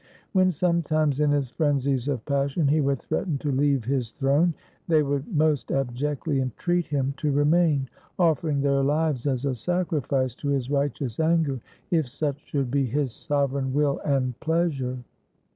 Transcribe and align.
When 0.33 0.49
sometimes, 0.51 1.19
in 1.19 1.29
his 1.29 1.51
frenzies 1.51 2.07
of 2.07 2.25
passion, 2.25 2.67
he 2.67 2.81
would 2.81 3.03
threaten 3.03 3.37
to 3.37 3.51
leave 3.51 3.85
his 3.85 4.13
throne, 4.13 4.55
they 4.87 5.03
would 5.03 5.27
most 5.27 5.71
abjectly 5.71 6.41
entreat 6.41 6.87
him 6.87 7.13
to 7.17 7.31
remain, 7.31 7.87
offering 8.17 8.61
their 8.61 8.81
lives 8.81 9.27
as 9.27 9.45
a 9.45 9.53
sacrifice 9.53 10.33
to 10.37 10.49
his 10.49 10.71
righteous 10.71 11.19
anger, 11.19 11.59
if 11.91 12.09
such 12.09 12.39
should 12.45 12.71
be 12.71 12.87
his 12.87 13.11
sovereign 13.13 13.73
will 13.75 13.99
and 13.99 14.39
pleasure. 14.39 14.97